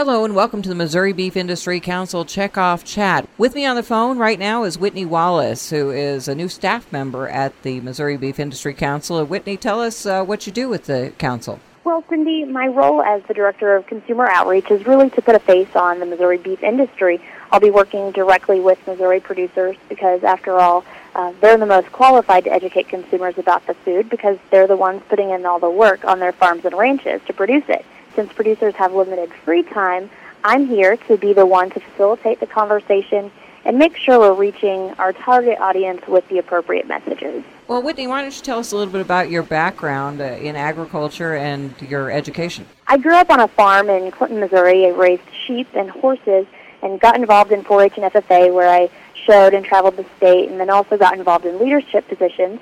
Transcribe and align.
Hello 0.00 0.24
and 0.24 0.34
welcome 0.34 0.62
to 0.62 0.68
the 0.70 0.74
Missouri 0.74 1.12
Beef 1.12 1.36
Industry 1.36 1.78
Council 1.78 2.24
Checkoff 2.24 2.86
Chat. 2.86 3.28
With 3.36 3.54
me 3.54 3.66
on 3.66 3.76
the 3.76 3.82
phone 3.82 4.16
right 4.16 4.38
now 4.38 4.64
is 4.64 4.78
Whitney 4.78 5.04
Wallace, 5.04 5.68
who 5.68 5.90
is 5.90 6.26
a 6.26 6.34
new 6.34 6.48
staff 6.48 6.90
member 6.90 7.28
at 7.28 7.52
the 7.64 7.82
Missouri 7.82 8.16
Beef 8.16 8.40
Industry 8.40 8.72
Council. 8.72 9.22
Whitney, 9.26 9.58
tell 9.58 9.82
us 9.82 10.06
uh, 10.06 10.24
what 10.24 10.46
you 10.46 10.54
do 10.54 10.70
with 10.70 10.86
the 10.86 11.12
council. 11.18 11.60
Well, 11.84 12.02
Cindy, 12.08 12.46
my 12.46 12.66
role 12.68 13.02
as 13.02 13.22
the 13.24 13.34
Director 13.34 13.76
of 13.76 13.86
Consumer 13.88 14.26
Outreach 14.26 14.70
is 14.70 14.86
really 14.86 15.10
to 15.10 15.20
put 15.20 15.34
a 15.34 15.38
face 15.38 15.76
on 15.76 16.00
the 16.00 16.06
Missouri 16.06 16.38
beef 16.38 16.62
industry. 16.62 17.20
I'll 17.52 17.60
be 17.60 17.70
working 17.70 18.10
directly 18.12 18.58
with 18.58 18.78
Missouri 18.86 19.20
producers 19.20 19.76
because, 19.90 20.24
after 20.24 20.58
all, 20.58 20.82
uh, 21.14 21.34
they're 21.42 21.58
the 21.58 21.66
most 21.66 21.92
qualified 21.92 22.44
to 22.44 22.50
educate 22.50 22.88
consumers 22.88 23.36
about 23.36 23.66
the 23.66 23.74
food 23.74 24.08
because 24.08 24.38
they're 24.50 24.66
the 24.66 24.76
ones 24.76 25.02
putting 25.10 25.28
in 25.28 25.44
all 25.44 25.58
the 25.58 25.68
work 25.68 26.06
on 26.06 26.20
their 26.20 26.32
farms 26.32 26.64
and 26.64 26.74
ranches 26.74 27.20
to 27.26 27.34
produce 27.34 27.64
it 27.68 27.84
since 28.20 28.32
producers 28.34 28.74
have 28.74 28.92
limited 28.92 29.32
free 29.46 29.62
time, 29.62 30.10
I'm 30.44 30.66
here 30.66 30.98
to 31.08 31.16
be 31.16 31.32
the 31.32 31.46
one 31.46 31.70
to 31.70 31.80
facilitate 31.80 32.38
the 32.38 32.46
conversation 32.46 33.32
and 33.64 33.78
make 33.78 33.96
sure 33.96 34.18
we're 34.18 34.34
reaching 34.34 34.90
our 34.98 35.14
target 35.14 35.58
audience 35.58 36.06
with 36.06 36.28
the 36.28 36.36
appropriate 36.36 36.86
messages. 36.86 37.42
Well, 37.66 37.82
Whitney, 37.82 38.06
why 38.06 38.20
don't 38.20 38.36
you 38.36 38.42
tell 38.42 38.58
us 38.58 38.72
a 38.72 38.76
little 38.76 38.92
bit 38.92 39.00
about 39.00 39.30
your 39.30 39.42
background 39.42 40.20
uh, 40.20 40.24
in 40.24 40.54
agriculture 40.54 41.34
and 41.34 41.74
your 41.80 42.10
education? 42.10 42.66
I 42.86 42.98
grew 42.98 43.14
up 43.14 43.30
on 43.30 43.40
a 43.40 43.48
farm 43.48 43.88
in 43.88 44.10
Clinton, 44.10 44.38
Missouri. 44.40 44.84
I 44.84 44.90
raised 44.90 45.22
sheep 45.46 45.68
and 45.72 45.88
horses 45.88 46.46
and 46.82 47.00
got 47.00 47.16
involved 47.16 47.52
in 47.52 47.64
4-H 47.64 47.96
and 47.96 48.12
FFA 48.12 48.52
where 48.52 48.68
I 48.68 48.90
showed 49.26 49.54
and 49.54 49.64
traveled 49.64 49.96
the 49.96 50.04
state 50.18 50.50
and 50.50 50.60
then 50.60 50.68
also 50.68 50.98
got 50.98 51.16
involved 51.16 51.46
in 51.46 51.58
leadership 51.58 52.06
positions. 52.06 52.60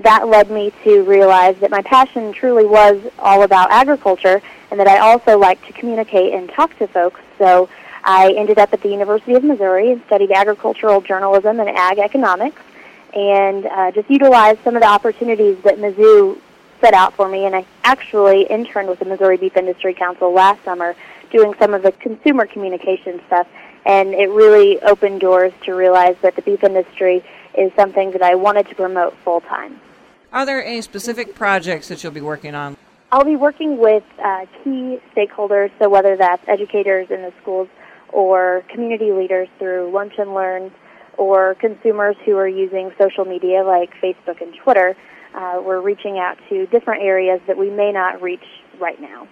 That 0.00 0.28
led 0.28 0.50
me 0.50 0.72
to 0.84 1.02
realize 1.04 1.56
that 1.58 1.70
my 1.70 1.82
passion 1.82 2.32
truly 2.32 2.66
was 2.66 3.00
all 3.18 3.42
about 3.42 3.70
agriculture 3.70 4.42
and 4.70 4.78
that 4.78 4.86
I 4.86 4.98
also 4.98 5.38
like 5.38 5.64
to 5.66 5.72
communicate 5.72 6.34
and 6.34 6.50
talk 6.50 6.76
to 6.78 6.86
folks. 6.86 7.20
So 7.38 7.68
I 8.04 8.32
ended 8.32 8.58
up 8.58 8.72
at 8.72 8.82
the 8.82 8.88
University 8.88 9.34
of 9.34 9.42
Missouri 9.42 9.90
and 9.92 10.02
studied 10.06 10.30
agricultural 10.30 11.00
journalism 11.00 11.60
and 11.60 11.68
ag 11.68 11.98
economics, 11.98 12.62
and 13.14 13.66
uh, 13.66 13.90
just 13.90 14.08
utilized 14.10 14.62
some 14.62 14.76
of 14.76 14.82
the 14.82 14.88
opportunities 14.88 15.58
that 15.62 15.78
Mizzou 15.78 16.38
set 16.80 16.94
out 16.94 17.14
for 17.14 17.28
me. 17.28 17.46
And 17.46 17.56
I 17.56 17.66
actually 17.82 18.42
interned 18.42 18.88
with 18.88 18.98
the 18.98 19.06
Missouri 19.06 19.38
Beef 19.38 19.56
Industry 19.56 19.94
Council 19.94 20.32
last 20.32 20.62
summer, 20.64 20.94
doing 21.30 21.54
some 21.58 21.74
of 21.74 21.82
the 21.82 21.92
consumer 21.92 22.46
communication 22.46 23.20
stuff. 23.26 23.48
And 23.86 24.14
it 24.14 24.28
really 24.30 24.82
opened 24.82 25.20
doors 25.20 25.52
to 25.64 25.72
realize 25.72 26.16
that 26.22 26.34
the 26.34 26.42
beef 26.42 26.64
industry 26.64 27.24
is 27.56 27.72
something 27.74 28.10
that 28.10 28.22
I 28.22 28.34
wanted 28.34 28.68
to 28.68 28.74
promote 28.74 29.16
full 29.24 29.40
time. 29.40 29.80
Are 30.32 30.44
there 30.44 30.62
any 30.62 30.82
specific 30.82 31.34
projects 31.34 31.88
that 31.88 32.02
you'll 32.02 32.12
be 32.12 32.20
working 32.20 32.54
on? 32.54 32.76
I'll 33.12 33.24
be 33.24 33.36
working 33.36 33.78
with 33.78 34.02
uh, 34.22 34.46
key 34.62 35.00
stakeholders, 35.16 35.70
so 35.78 35.88
whether 35.88 36.16
that's 36.16 36.42
educators 36.48 37.08
in 37.10 37.22
the 37.22 37.32
schools 37.40 37.68
or 38.08 38.64
community 38.68 39.12
leaders 39.12 39.48
through 39.58 39.92
Lunch 39.92 40.14
and 40.18 40.34
Learn 40.34 40.72
or 41.16 41.54
consumers 41.54 42.16
who 42.24 42.36
are 42.36 42.48
using 42.48 42.92
social 42.98 43.24
media 43.24 43.62
like 43.62 43.94
Facebook 44.02 44.42
and 44.42 44.54
Twitter. 44.62 44.96
Uh, 45.32 45.62
we're 45.64 45.80
reaching 45.80 46.18
out 46.18 46.36
to 46.48 46.66
different 46.66 47.02
areas 47.02 47.40
that 47.46 47.56
we 47.56 47.70
may 47.70 47.92
not 47.92 48.20
reach 48.20 48.44
right 48.80 49.00
now. 49.00 49.28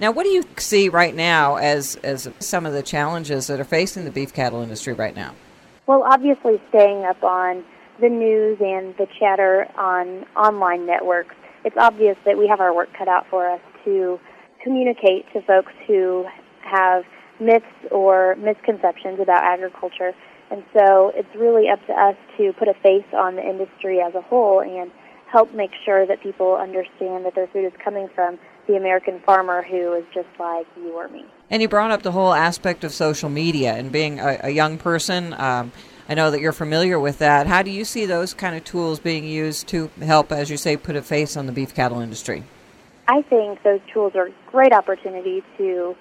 Now, 0.00 0.10
what 0.10 0.24
do 0.24 0.30
you 0.30 0.44
see 0.56 0.88
right 0.88 1.14
now 1.14 1.56
as, 1.56 1.96
as 1.96 2.28
some 2.40 2.66
of 2.66 2.72
the 2.72 2.82
challenges 2.82 3.46
that 3.46 3.60
are 3.60 3.64
facing 3.64 4.04
the 4.04 4.10
beef 4.10 4.32
cattle 4.32 4.60
industry 4.60 4.92
right 4.92 5.14
now? 5.14 5.34
Well, 5.86 6.02
obviously, 6.02 6.60
staying 6.70 7.04
up 7.04 7.22
on 7.22 7.64
the 8.00 8.08
news 8.08 8.58
and 8.60 8.96
the 8.96 9.06
chatter 9.18 9.68
on 9.76 10.24
online 10.34 10.86
networks 10.86 11.36
it's 11.64 11.76
obvious 11.78 12.16
that 12.26 12.36
we 12.36 12.46
have 12.46 12.60
our 12.60 12.74
work 12.74 12.90
cut 12.96 13.08
out 13.08 13.26
for 13.30 13.48
us 13.48 13.60
to 13.84 14.20
communicate 14.62 15.24
to 15.32 15.40
folks 15.42 15.72
who 15.86 16.26
have 16.60 17.04
myths 17.40 17.64
or 17.90 18.36
misconceptions 18.36 19.18
about 19.20 19.42
agriculture. 19.42 20.12
And 20.50 20.62
so 20.74 21.10
it's 21.14 21.34
really 21.34 21.68
up 21.68 21.84
to 21.86 21.92
us 21.92 22.16
to 22.36 22.52
put 22.52 22.68
a 22.68 22.74
face 22.74 23.08
on 23.14 23.36
the 23.36 23.42
industry 23.42 24.00
as 24.00 24.14
a 24.14 24.20
whole 24.20 24.60
and 24.60 24.90
help 25.30 25.52
make 25.54 25.70
sure 25.84 26.06
that 26.06 26.22
people 26.22 26.56
understand 26.56 27.24
that 27.24 27.34
their 27.34 27.46
food 27.48 27.64
is 27.64 27.72
coming 27.82 28.08
from 28.14 28.38
the 28.66 28.76
American 28.76 29.20
farmer 29.20 29.62
who 29.62 29.94
is 29.94 30.04
just 30.14 30.28
like 30.38 30.66
you 30.76 30.92
or 30.92 31.08
me. 31.08 31.24
And 31.50 31.60
you 31.60 31.68
brought 31.68 31.90
up 31.90 32.02
the 32.02 32.12
whole 32.12 32.32
aspect 32.32 32.84
of 32.84 32.92
social 32.92 33.28
media 33.28 33.74
and 33.74 33.92
being 33.92 34.18
a, 34.20 34.40
a 34.44 34.50
young 34.50 34.78
person. 34.78 35.34
Um, 35.34 35.72
I 36.08 36.14
know 36.14 36.30
that 36.30 36.40
you're 36.40 36.52
familiar 36.52 36.98
with 36.98 37.18
that. 37.18 37.46
How 37.46 37.62
do 37.62 37.70
you 37.70 37.84
see 37.84 38.06
those 38.06 38.34
kind 38.34 38.54
of 38.54 38.64
tools 38.64 39.00
being 39.00 39.24
used 39.24 39.68
to 39.68 39.90
help, 40.02 40.32
as 40.32 40.50
you 40.50 40.56
say, 40.56 40.76
put 40.76 40.96
a 40.96 41.02
face 41.02 41.36
on 41.36 41.46
the 41.46 41.52
beef 41.52 41.74
cattle 41.74 42.00
industry? 42.00 42.44
I 43.08 43.22
think 43.22 43.62
those 43.62 43.80
tools 43.92 44.14
are 44.14 44.28
a 44.28 44.32
great 44.50 44.72
opportunity 44.72 45.42
to 45.58 45.94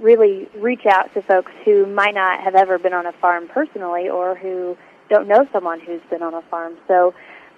really 0.00 0.48
reach 0.56 0.86
out 0.86 1.12
to 1.14 1.22
folks 1.22 1.52
who 1.64 1.86
might 1.86 2.14
not 2.14 2.40
have 2.40 2.54
ever 2.54 2.78
been 2.78 2.92
on 2.92 3.06
a 3.06 3.12
farm 3.12 3.48
personally 3.48 4.08
or 4.08 4.36
who 4.36 4.76
don't 5.08 5.26
know 5.26 5.46
someone 5.52 5.80
who's 5.80 6.00
been 6.08 6.22
on 6.22 6.34
a 6.34 6.42
farm. 6.42 6.76
So 6.86 7.12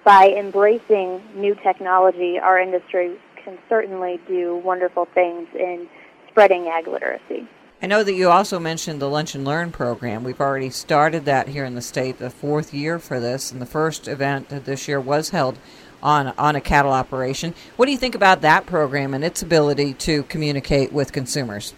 by 0.05 0.29
embracing 0.29 1.23
new 1.35 1.55
technology, 1.55 2.39
our 2.39 2.59
industry 2.59 3.17
can 3.45 3.59
certainly 3.69 4.21
do 4.27 4.57
wonderful 4.57 5.07
things 5.07 5.49
in 5.55 5.89
spreading 6.29 6.69
ag 6.69 6.87
literacy. 6.87 7.47
I 7.83 7.87
know 7.87 8.05
that 8.05 8.15
you 8.15 8.31
also 8.31 8.61
mentioned 8.61 9.01
the 9.01 9.09
Lunch 9.09 9.35
and 9.35 9.45
Learn 9.45 9.73
program. 9.73 10.23
We've 10.23 10.41
already 10.41 10.71
started 10.71 11.25
that 11.25 11.49
here 11.49 11.65
in 11.65 11.75
the 11.75 11.83
state, 11.83 12.19
the 12.19 12.31
fourth 12.31 12.73
year 12.73 13.01
for 13.01 13.19
this, 13.19 13.51
and 13.51 13.61
the 13.61 13.67
first 13.67 14.07
event 14.07 14.53
of 14.53 14.65
this 14.65 14.87
year 14.87 15.01
was 15.01 15.31
held 15.31 15.59
on 16.01 16.29
on 16.39 16.57
a 16.57 16.61
cattle 16.61 16.93
operation. 16.93 17.55
What 17.77 17.87
do 17.87 17.93
you 17.93 17.99
think 17.99 18.15
about 18.15 18.41
that 18.43 18.67
program 18.67 19.15
and 19.15 19.25
its 19.25 19.43
ability 19.43 19.95
to 19.95 20.23
communicate 20.25 20.93
with 20.93 21.13
consumers? 21.13 21.75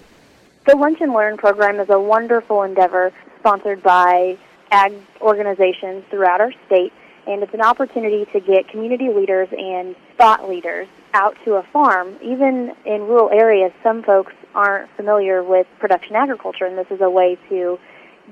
The 0.66 0.76
Lunch 0.76 1.00
and 1.00 1.12
Learn 1.12 1.36
program 1.36 1.80
is 1.80 1.90
a 1.90 2.00
wonderful 2.00 2.62
endeavor 2.62 3.12
sponsored 3.38 3.82
by 3.82 4.38
ag 4.70 4.94
organizations 5.20 6.04
throughout 6.10 6.40
our 6.40 6.52
state, 6.66 6.92
and 7.26 7.42
it's 7.42 7.54
an 7.54 7.62
opportunity 7.62 8.26
to 8.32 8.40
get 8.40 8.68
community 8.68 9.08
leaders 9.08 9.48
and 9.56 9.96
thought 10.16 10.48
leaders 10.48 10.88
out 11.12 11.36
to 11.44 11.54
a 11.54 11.62
farm. 11.62 12.16
Even 12.22 12.74
in 12.84 13.02
rural 13.02 13.30
areas, 13.30 13.72
some 13.82 14.02
folks 14.02 14.32
aren't 14.54 14.90
familiar 14.96 15.42
with 15.42 15.66
production 15.78 16.16
agriculture, 16.16 16.66
and 16.66 16.76
this 16.76 16.90
is 16.90 17.00
a 17.00 17.10
way 17.10 17.38
to 17.48 17.78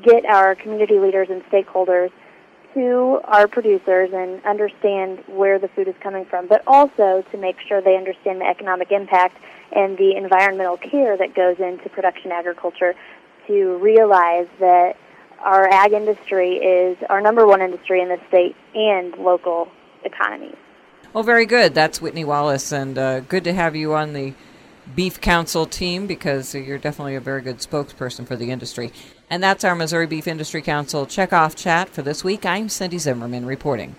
get 0.02 0.24
our 0.24 0.54
community 0.54 0.98
leaders 0.98 1.28
and 1.30 1.42
stakeholders 1.44 2.10
to 2.74 3.20
our 3.24 3.46
producers 3.46 4.10
and 4.12 4.44
understand 4.44 5.22
where 5.26 5.58
the 5.58 5.68
food 5.68 5.88
is 5.88 5.94
coming 6.00 6.24
from, 6.24 6.46
but 6.46 6.62
also 6.66 7.22
to 7.30 7.38
make 7.38 7.56
sure 7.60 7.80
they 7.82 7.96
understand 7.96 8.40
the 8.40 8.46
economic 8.46 8.90
impact 8.90 9.36
and 9.72 9.96
the 9.98 10.16
environmental 10.16 10.76
care 10.76 11.16
that 11.16 11.34
goes 11.34 11.58
into 11.58 11.88
production 11.90 12.32
agriculture 12.32 12.94
to 13.46 13.76
realize 13.78 14.46
that 14.58 14.96
our 15.42 15.68
ag 15.68 15.92
industry 15.92 16.56
is 16.56 16.96
our 17.10 17.20
number 17.20 17.46
one 17.46 17.60
industry 17.60 18.00
in 18.00 18.08
the 18.08 18.18
state 18.28 18.56
and 18.74 19.16
local 19.16 19.68
economies. 20.04 20.56
Well, 21.12 21.24
very 21.24 21.46
good. 21.46 21.74
That's 21.74 22.00
Whitney 22.00 22.24
Wallace, 22.24 22.72
and 22.72 22.96
uh, 22.96 23.20
good 23.20 23.44
to 23.44 23.52
have 23.52 23.76
you 23.76 23.94
on 23.94 24.14
the 24.14 24.32
Beef 24.94 25.20
Council 25.20 25.66
team 25.66 26.06
because 26.06 26.54
you're 26.54 26.78
definitely 26.78 27.14
a 27.14 27.20
very 27.20 27.42
good 27.42 27.58
spokesperson 27.58 28.26
for 28.26 28.36
the 28.36 28.50
industry. 28.50 28.92
And 29.28 29.42
that's 29.42 29.64
our 29.64 29.74
Missouri 29.74 30.06
Beef 30.06 30.26
Industry 30.26 30.62
Council 30.62 31.06
checkoff 31.06 31.54
chat 31.54 31.88
for 31.88 32.02
this 32.02 32.24
week. 32.24 32.44
I'm 32.46 32.68
Cindy 32.68 32.98
Zimmerman 32.98 33.46
reporting. 33.46 33.94